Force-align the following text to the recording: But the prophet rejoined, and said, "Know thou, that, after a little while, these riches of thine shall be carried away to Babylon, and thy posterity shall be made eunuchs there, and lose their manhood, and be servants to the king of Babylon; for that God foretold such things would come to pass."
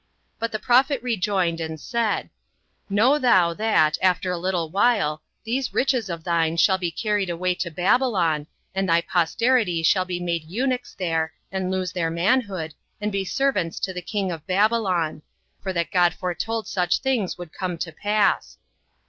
But 0.39 0.51
the 0.51 0.57
prophet 0.57 0.99
rejoined, 1.03 1.61
and 1.61 1.79
said, 1.79 2.31
"Know 2.89 3.19
thou, 3.19 3.53
that, 3.53 3.99
after 4.01 4.31
a 4.31 4.37
little 4.39 4.67
while, 4.67 5.21
these 5.43 5.75
riches 5.75 6.09
of 6.09 6.23
thine 6.23 6.57
shall 6.57 6.79
be 6.79 6.89
carried 6.89 7.29
away 7.29 7.53
to 7.53 7.69
Babylon, 7.69 8.47
and 8.73 8.89
thy 8.89 9.01
posterity 9.01 9.83
shall 9.83 10.05
be 10.05 10.19
made 10.19 10.45
eunuchs 10.45 10.95
there, 10.95 11.33
and 11.51 11.69
lose 11.69 11.91
their 11.91 12.09
manhood, 12.09 12.73
and 12.99 13.11
be 13.11 13.23
servants 13.23 13.79
to 13.81 13.93
the 13.93 14.01
king 14.01 14.31
of 14.31 14.47
Babylon; 14.47 15.21
for 15.61 15.71
that 15.71 15.91
God 15.91 16.15
foretold 16.15 16.65
such 16.65 16.97
things 16.97 17.37
would 17.37 17.53
come 17.53 17.77
to 17.77 17.91
pass." 17.91 18.57